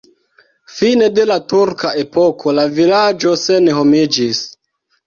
[0.77, 4.47] Fine de la turka epoko la vilaĝo senhomiĝis.